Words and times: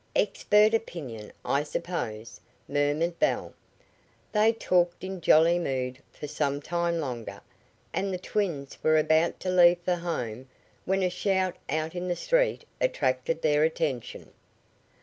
"Expert 0.15 0.73
opinion, 0.73 1.31
I 1.45 1.61
suppose," 1.61 2.39
murmured 2.67 3.19
Belle. 3.19 3.53
They 4.31 4.51
talked 4.51 5.03
in 5.03 5.21
jolly 5.21 5.59
mood 5.59 6.01
for 6.11 6.27
some 6.27 6.59
time 6.59 6.99
longer, 6.99 7.39
and 7.93 8.11
the 8.11 8.17
twins 8.17 8.79
were 8.81 8.97
about 8.97 9.39
to 9.41 9.51
leave 9.51 9.77
for 9.85 9.97
home 9.97 10.49
when 10.85 11.03
a 11.03 11.09
shout 11.11 11.55
out 11.69 11.93
in 11.93 12.07
the 12.07 12.15
street 12.15 12.65
attracted 12.79 13.43
their 13.43 13.63
attention. 13.63 14.31